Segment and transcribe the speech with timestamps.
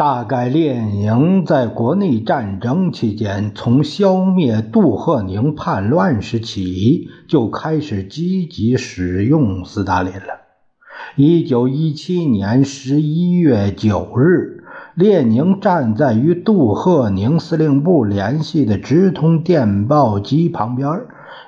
[0.00, 10.40] 大概列宁在国内战争期间，从消灭杜赫宁叛乱时起，就开始积极使用斯大林了。
[11.16, 21.02] 一九一七年十一月九日，列宁站在与杜赫宁司令部联系的直通电报机旁边，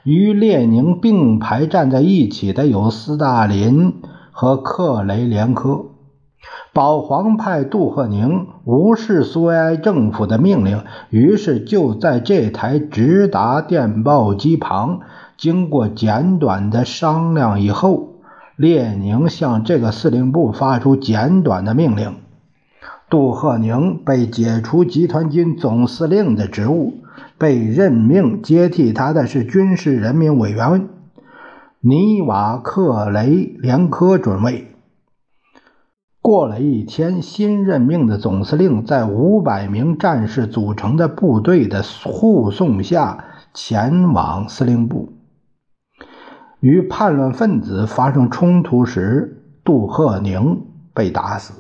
[0.05, 3.95] 与列宁并排站在一起的有斯大林
[4.31, 5.87] 和克雷连科。
[6.73, 15.01] 保皇派杜赫宁无视苏维埃政府的命令，于是就在这台直达电报机旁，
[15.37, 18.11] 经过简短的商量以后，
[18.55, 22.15] 列宁向这个司令部发出简短的命令：
[23.11, 26.99] 杜赫宁被解除集团军总司令的职务，
[27.39, 30.89] 被任命接替他的是军事人民委员
[31.81, 34.72] 尼瓦克雷连科准尉。
[36.23, 45.13] 过了一天，新任命的总司令在五百名战士组成的部队的护送下前往司令部。
[46.61, 50.63] 与叛乱分子发生冲突时，杜赫宁
[50.95, 51.55] 被打死。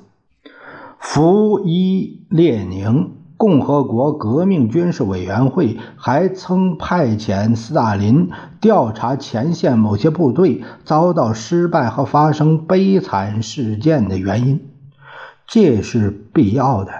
[1.00, 3.16] 福伊列宁。
[3.42, 8.30] 共和国革命军事委员会还曾派遣斯大林
[8.60, 14.60] 调查前线某些部队遭到失败和发生悲惨事件的原因，
[15.48, 16.92] 这是必要的。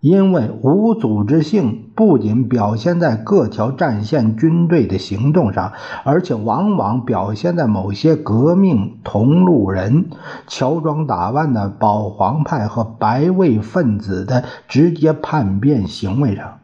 [0.00, 5.72] 因为无组织性不仅表现在各条战线军队的行动上，
[6.04, 10.06] 而且往往表现在某些革命同路人、
[10.46, 16.60] 乔装打扮的保皇派和白卫分子的直接叛变行为上。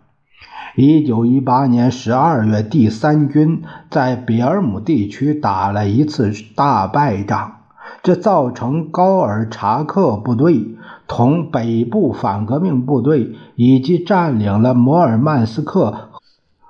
[0.75, 7.56] 一九一八年十二月，第三军在比尔姆地区打了一次大败仗，
[8.07, 10.77] 这造成高尔察克部队。
[11.09, 16.11] 同北部反革命部队以及占领了摩尔曼斯克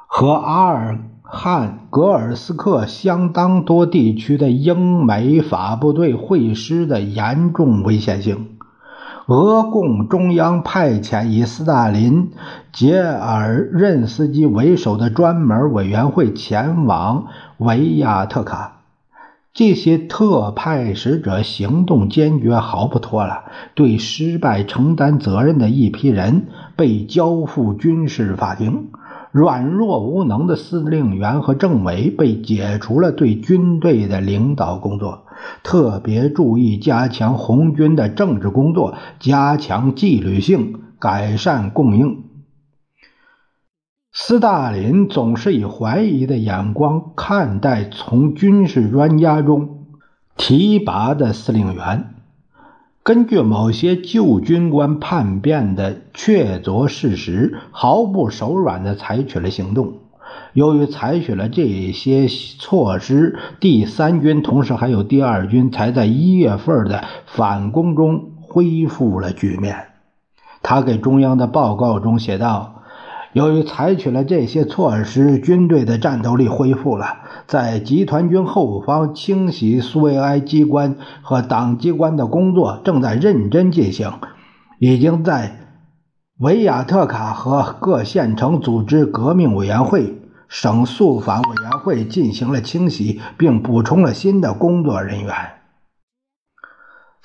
[0.06, 8.50] 和阿尔汉格尔斯克相当多地区的英美法部队会师的严重危险性。
[9.26, 12.30] 俄共中央派遣以斯大林、
[12.72, 17.26] 杰尔任斯基为首的专门委员会前往
[17.58, 18.75] 维亚特卡。
[19.56, 23.44] 这些特派使者行动坚决，毫不拖拉。
[23.74, 28.88] 对失败承担责任的一批人被交付军事法庭，
[29.32, 35.22] 软弱无能的司令员和政委被解除了对军队的领导工作。
[35.62, 42.24] 特别注意加强红军的政治工作，加强纪律性，改善供应。
[44.18, 49.84] 斯大林总是以怀疑的眼光看待从军事专家中
[50.38, 52.14] 提拔的司令员。
[53.02, 59.98] 根据某些旧军官叛变的确凿事实，毫不手软地采取了行动。
[60.54, 69.88] 由于采取了这些措施，第三军同时还有第二军才在一月份的反攻中恢复了局面。
[70.62, 72.72] 他给中央的报告中写道。
[73.36, 77.18] 由于采取了这些措施，军队的战斗力恢复了。
[77.46, 84.10] 在集团军后方清洗苏维埃机关和党机关的工作正在认真进行，
[84.78, 85.54] 已经在
[86.38, 90.14] 维亚特卡和各县城组织革命委员会、
[90.48, 95.34] 省肃反委员会进行了清洗，并补充了新的工作人员。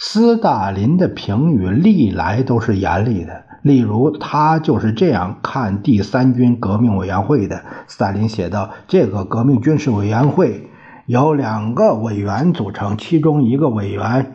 [0.04, 3.44] 斯大林的评语历来都是严厉的。
[3.62, 7.62] 例如，他就是这样看第三军革命委员会的。
[7.86, 10.72] 斯大林写道：“这个革命军事委员会
[11.06, 14.34] 由两个委员组成，其中一个委员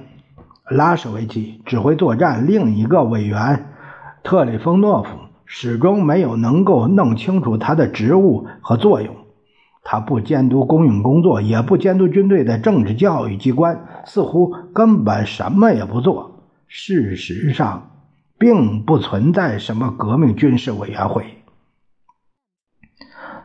[0.70, 3.66] 拉什维奇指挥作战，另一个委员
[4.22, 5.08] 特里丰诺夫
[5.46, 9.16] 始终没有能够弄清楚他的职务和作用。
[9.88, 16.42] 他不监督供应工作，也不监督军队的政治教育机关，似乎根本什么也不做。
[16.66, 17.90] 事实上。”
[18.38, 21.24] 并不存在什么革命军事委员会。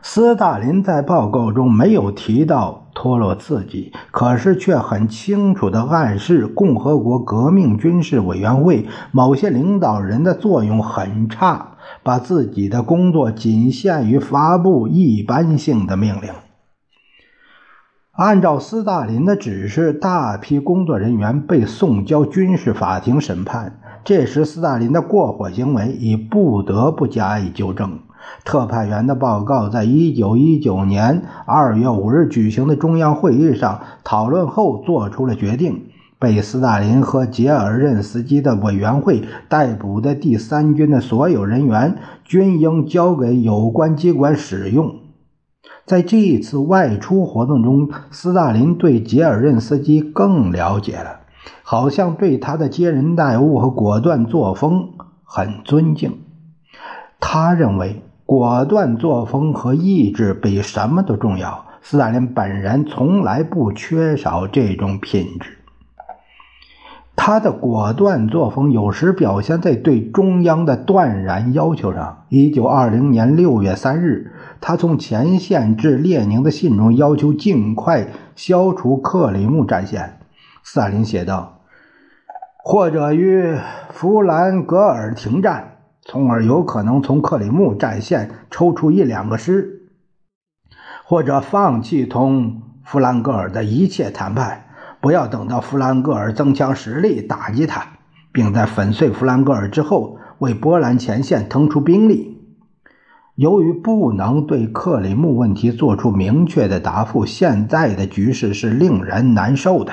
[0.02, 11.71] 斯大林在报告中没有提到托洛茨基，可是却很清楚地暗示共和国革命军事委员会某些领导人的作用很差，
[12.02, 16.30] 把自己的工作仅限于发布一般性的命令。
[18.12, 23.80] 按照斯大林的指示，大批工作人员被送交军事法庭审判。
[24.04, 28.00] 这时，斯大林的过火行为已不得不加以纠正。
[28.44, 35.86] 特派员的报告在一九一九年二月五日举行的中央会议上讨论后，做出了决定：
[36.22, 45.00] 被斯大林和杰尔任斯基的委员会逮捕的第三军的所有人员均应交给有关机关使用。
[45.84, 51.22] 在这一次外出活动中，斯大林对杰尔任斯基更了解了。
[51.64, 54.90] 好像对他的接人待物和果断作风
[55.24, 56.18] 很尊敬。
[57.18, 61.66] 他认为果断作风和意志比什么都重要。
[61.80, 65.58] 斯大林本人从来不缺少这种品质。
[67.24, 72.24] 他的果断作风有时表现在对中央的断然要求上。
[72.28, 80.18] 一九二零年六月三日，他从前线致列宁的信中要求尽快消除克里木战线。
[80.64, 81.60] 斯大林写道
[82.64, 83.56] ：“或者与
[83.90, 89.62] 弗兰格尔停战，从而有可能从克里木战线抽出一两个师；
[91.04, 94.64] 或者放弃同弗兰格尔的一切谈判，
[95.02, 97.84] 不要等到弗兰格尔增强实力打击他，
[98.30, 102.40] 并在粉碎弗兰格尔之后为波兰前线腾出兵力。
[103.34, 109.92] 由于不能对克里木问题做出明确的答复，现在的局势是令人难受的。”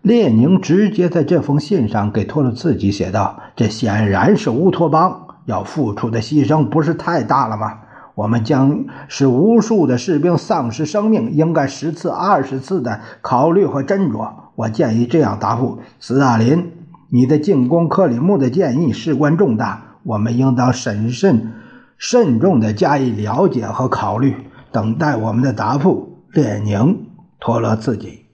[0.00, 7.80] 列宁直接在这封信上给托洛茨基写道：“这显然是乌托邦，要付出的牺牲不是太大了吗？
[8.14, 14.32] 我们将使无数的士兵丧失生命，应该十次、二十次的考虑和斟酌。
[14.54, 16.72] 我建议这样答复：斯大林，
[17.10, 21.52] 你的进攻克里木的建议事关重大，我们应当审慎、
[21.98, 24.36] 慎重地加以了解和考虑，
[24.70, 27.06] 等待我们的答复。”列宁，
[27.38, 28.26] 托洛茨基。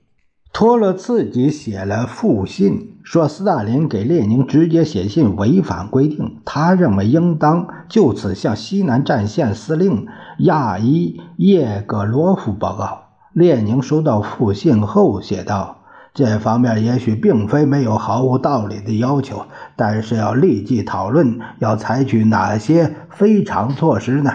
[0.53, 10.07] 托洛茨基写了复信，说斯大林给列宁直接写信违反规定，他认为应当就此向西南战线司令
[10.39, 13.07] 亚伊叶格罗夫报告。
[13.33, 15.79] 列宁收到复信后写道
[16.15, 24.31] ：“这方面也许并非没有毫无道理的要求，但是要立即讨论要采取哪些非常措施呢？”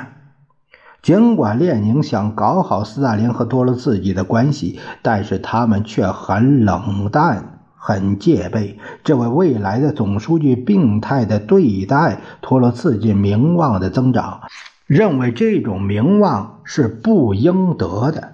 [1.02, 7.55] 尽管列宁想搞好斯大林和多洛茨基的关系，但是他们却很冷淡、
[7.88, 8.80] 很戒备。
[9.04, 14.42] 这位未来的总书记病态地对待托洛茨基名望的增长，
[14.88, 18.34] 认为这种名望是不应得的。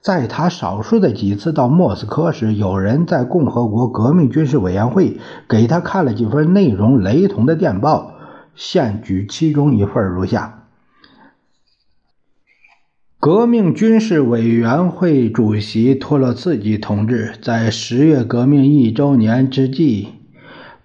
[0.00, 8.14] 在他少数的几次到莫斯科时，有人在共和国革命军事委员会给他看了几份内容雷同的电报，
[8.54, 10.59] 现举其中一份如下。
[13.22, 20.08] 革命军事委员会主席托洛茨基同志在十月革命一周年之际，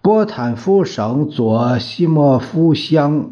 [0.02, 3.32] 波坦夫省左西莫夫乡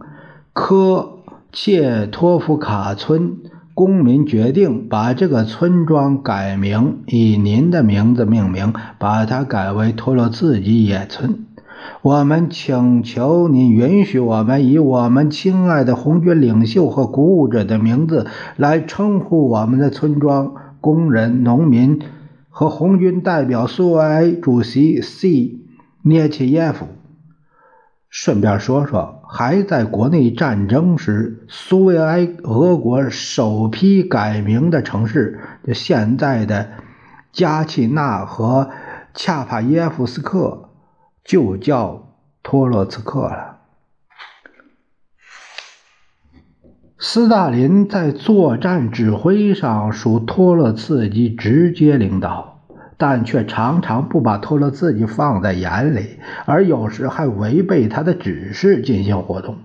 [0.53, 1.19] 科
[1.51, 3.39] 切托夫卡村
[3.73, 11.45] 公民决定把这个村庄改名，以您的名字命名，把它改为托洛茨基野村。
[12.01, 22.01] 我们请求您允许我们以我们亲爱的红军领袖和鼓舞者的名字来称呼我们的村庄工人、农民
[22.49, 25.59] 和红军代表苏维埃主席 C.
[26.03, 26.87] 涅切耶夫。
[28.09, 36.69] 顺便说说，还在国内战争时，苏维埃俄国首批改名的城市，就现在的
[37.31, 38.69] 加契纳和
[39.15, 40.69] 恰帕耶夫斯克。
[41.23, 43.57] 就叫托洛茨克了。
[46.97, 52.61] 斯大林在作战指挥上属托洛茨基直接领导，
[52.97, 59.57] 但却常常不把托洛茨基放在眼里，而有时还违背他的指示进行活动。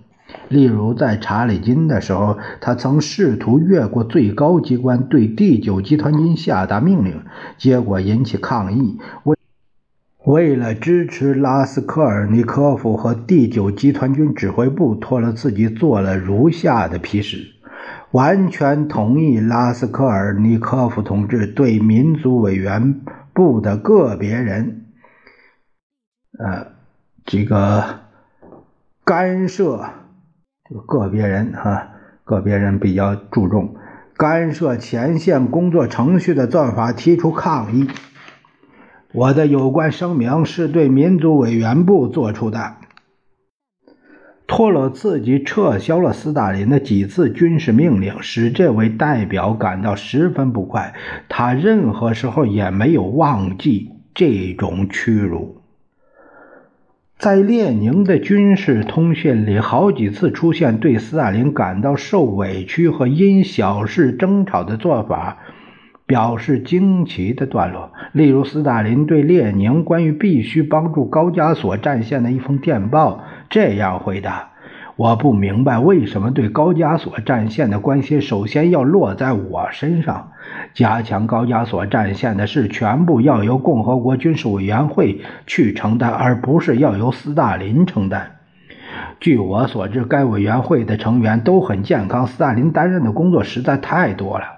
[0.48, 7.22] 例如，在查理金的时候，他曾试图越过最高机关对第九集团军下达命令，
[7.56, 8.98] 结果引起抗议。
[9.22, 9.37] 为
[10.28, 17.54] 为了支持拉斯科尔尼科夫和第九集团军指挥部，托了自己做了如下的批示：
[18.10, 23.00] 完全同意拉斯科尔尼科夫同志对民族委员
[23.32, 24.84] 部的个别人，
[26.38, 26.72] 呃，
[27.24, 28.00] 这个
[29.06, 29.82] 干涉，
[30.68, 31.88] 这个个别人哈，
[32.24, 33.76] 个别人比较注重
[34.14, 37.88] 干涉前线工作程序的做法提出抗议。
[39.12, 42.76] 我的有关声明是对民族委员部做出的。
[44.46, 50.94] 托洛茨基撤销了斯大林的几次军事命令，使这位代表感到十分不快。
[51.28, 55.56] 他任何时候也没有忘记这种屈辱。
[57.18, 65.38] 在列宁的军事通讯里，好几次出现对斯大林感到受委屈和因小事争吵的做法
[66.08, 67.92] 表示惊奇的段落。
[68.12, 74.48] 例如，斯大林对列宁关于必须帮助高加索战线的一封电报这样回答。
[74.96, 80.32] 我不明白为什么对高加索战线的关心首先要落在我身上。
[80.74, 88.32] 加强高加索战线的事全部要由共和国军事委员会去承担，而不是要由斯大林承担。
[89.20, 92.26] 据我所知，该委员会的成员都很健康。
[92.26, 94.57] 斯大林担任的工作实在太多了。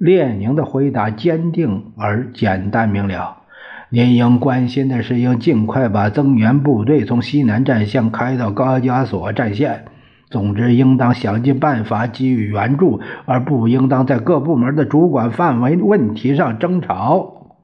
[0.00, 3.42] 列宁的回答坚定而简单明了。
[3.90, 9.84] 您应关心的是，应尽快把增援部队从西南战线开到高加索战线。
[10.30, 17.58] 总之，应当想尽办法给予援助，而不应当在各部门的主管范围问题上争吵。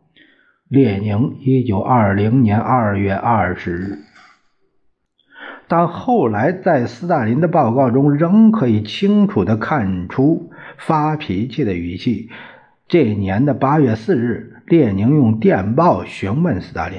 [0.69, 3.99] 列宁，一九二零年二月二十日。
[5.69, 12.29] 但后来在斯大林的报告中，仍可以清楚地看出发脾气的语气。
[12.89, 14.53] 这年的八月四日。
[14.69, 16.99] 列宁用电报询问斯大林：“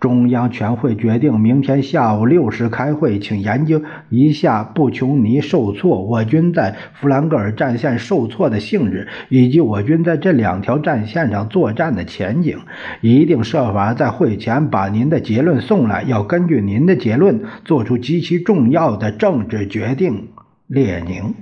[0.00, 12.58] 中央全会决定明天下午六时开会，请研究一下布琼尼受挫、我军在弗兰格尔战线受挫的性质，以及我军在这两条战线上作战的前景。
[13.00, 20.28] 一定设法在会前把您的结论送来，要根据您的结论做出极其重要的政治决定。”
[20.68, 21.34] 列宁。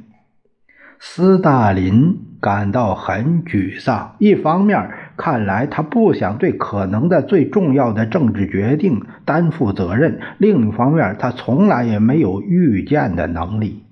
[1.01, 4.17] 斯大林感到很沮丧。
[4.19, 13.85] 一方面，看来他不想对可能的最重要的政治决定担负责任；另一方面，他从来也没有预见的能力。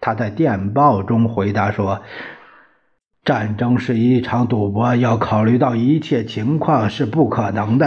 [0.00, 2.02] 他在电报中回答说
[3.24, 7.86] ：“战争是一场赌博，要考虑到一切情况是不可能的。”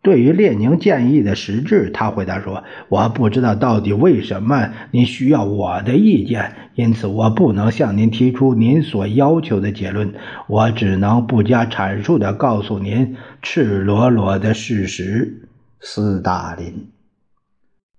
[0.00, 10.14] 对于列宁建议的实质，他回答说：“我不知道到底为什么您需要我的意见，因此我不能向您提出您所要求的结论。
[10.46, 15.48] 我只能不加阐述地告诉您赤裸裸的事实。”
[15.80, 16.88] 斯大林。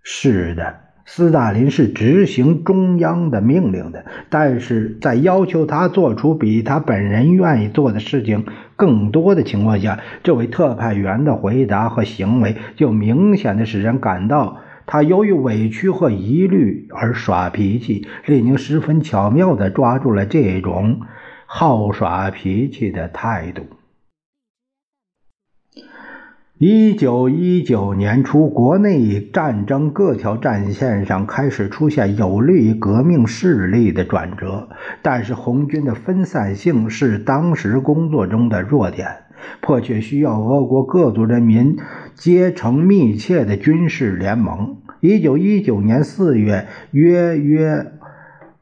[0.02, 0.90] 是的。
[1.12, 8.46] 斯大林是执行中央的命令的，但是在要求他做出比他本人愿意做的事情
[8.80, 18.08] 更多的情况下，这位特派员的回答和行为就明显的使人感到他由于委屈和疑虑而耍脾气。
[18.26, 21.02] 列宁十分巧妙地抓住了这种
[21.46, 23.79] 好耍脾气的态度。
[26.62, 34.68] 一九一九年初，国内战争各条战线上开始出现有利于革命势力的转折，
[35.02, 39.08] 但是红军的分散性是当时工作中的弱点，
[39.62, 41.78] 迫切需要俄国各族人民
[42.14, 44.80] 结成密切的军事联盟。
[45.00, 47.94] 一九一九年四月，约约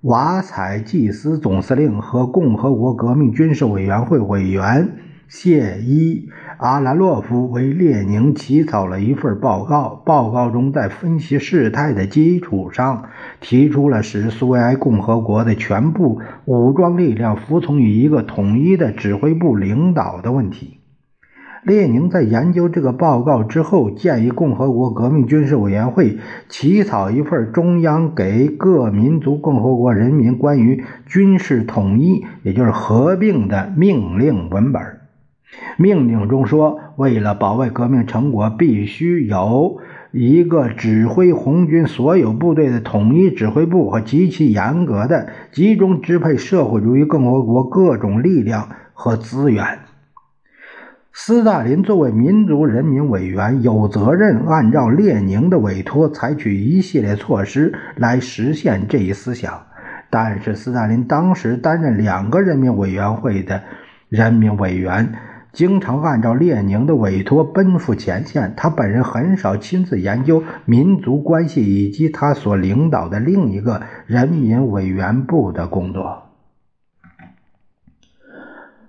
[0.01, 4.91] 瓦采季斯总司令和共和国革命军事委员会委员
[5.27, 6.29] 谢伊。
[6.57, 13.05] 阿拉洛夫为列宁起草了一份报告，报告中在分析事态的基础上，
[13.41, 20.79] 提出了使苏维埃共和国的全部武装力量服从于一个统一的指挥部领导的问题。
[21.63, 26.17] 列宁在研究这个报告之后，建议共和国革命军事委员会
[26.47, 34.96] 起草一份中央给各民族共和国人民关于军事统一，也就是合并的命令文本。
[35.77, 39.79] 命令中说，为了保卫革命成果，必须有
[40.11, 49.79] 一个指挥红军所有部队的统一指挥部和极其严格的集中支配社会主义共和国各种力量和资源。
[51.13, 59.65] 斯大林作为民族人民委员，有责任按照列宁的委托，采取一系列措施来实现这一思想。
[60.09, 63.63] 但是，斯大林当时担任两个人民委员会的
[64.09, 65.13] 人民委员。
[65.53, 76.23] 经常按照列宁的委托奔赴前线，他本人很少亲自研究民族关系以及他所领导的另一个人民委员部的工作。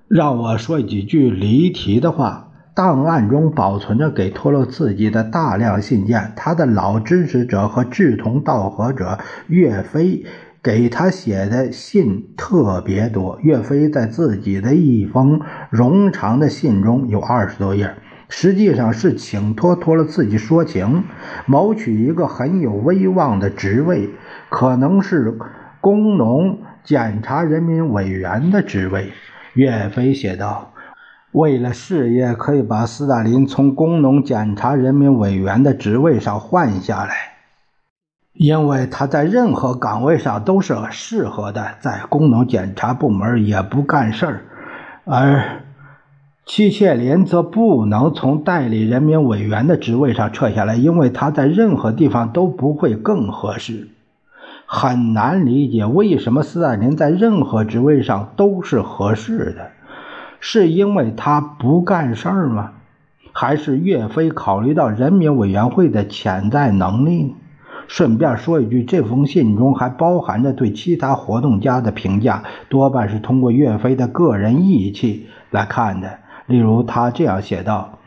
[0.09, 2.45] 让我说几句离题的话。
[2.75, 10.25] 档案中保存着给托洛茨基的大量信件，他的老支持者和志同道合者岳飞
[10.63, 13.39] 给他写的信特别多。
[13.43, 15.41] 岳飞在自己的一封
[15.73, 17.95] 冗长的信中有二十多页，
[18.29, 21.05] 实际上是请托托了自己说情，
[21.47, 24.11] 谋取一个很有威望的职位，
[24.49, 25.39] 可能是
[25.81, 29.13] 工农检查人民委员的职位。
[29.55, 30.73] 岳飞写道。
[31.33, 37.15] 为了事业，可以把斯大林从工农检查人民委员的职位上换下来，
[38.39, 41.73] 因为他在任何岗位上都是适合的。
[41.81, 44.43] 在工农检查部门也不干事儿，
[45.05, 45.65] 而
[46.47, 53.89] 戚切林则不能从代理人民委员的职位上撤下来，因为他在任何地方都不会更合适。
[54.67, 59.73] 很难理解为什么斯大林在任何职位上都是合适的。
[60.39, 62.71] 是因为他不干事儿吗？
[63.33, 67.35] 还是岳飞考虑到人民委员会的潜在能力呢？
[67.89, 76.19] 顺便说一句，这封信中还包含着对其他活动家的评价，多半是通过岳飞的个人义气来看的。
[76.47, 77.99] 例如，他这样写道：“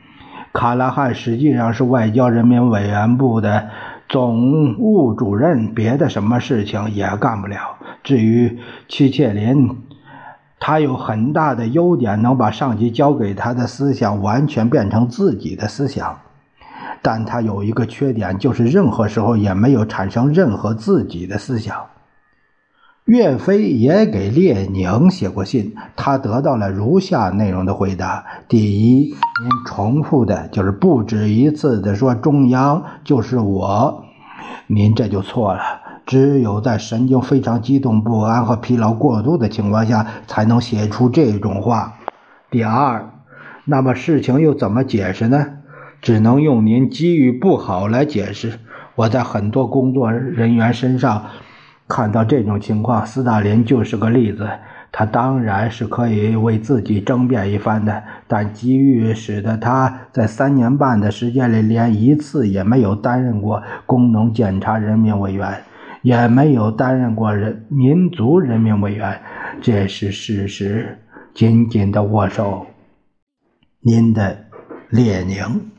[0.54, 3.68] 卡拉汉实际上是外交人民委员部的
[4.08, 7.58] 总务主任，别的什么事情也干不了。
[8.04, 9.70] 至于戚切林。”
[10.64, 16.20] 他有很大的优点，能把上级交给他的思想完全变成自己的思想，
[17.02, 21.76] 但他有一个缺点，就是任何时候也没有产生任何自己的思想。
[23.06, 34.06] 岳飞也给列宁写过信，他得到了如下内容的回答：第一，您重复的就是不止一次的说中央就是我，
[34.68, 35.62] 您这就错了。
[36.06, 41.96] 只有在神经非常激动、不安和疲劳过度的情况下，才能写出这种话。
[42.50, 43.10] 第二，
[43.66, 45.46] 那么事情又怎么解释呢？
[46.02, 48.54] 只能用您机遇不好来解释。
[48.96, 51.26] 我在很多工作人员身上
[51.88, 54.50] 看到这种情况，斯大林就是个例子。
[54.92, 65.64] 他当然是可以为自己争辩一番的，但机遇使得他在三年半的时间里连一次也没有担任过工农检查人民委员。
[66.02, 69.22] 也没有担任过人民族人民委员，
[69.62, 70.98] 这是事实。
[71.34, 72.66] 紧紧的握手，
[73.82, 74.46] 您的
[74.90, 75.70] 列宁。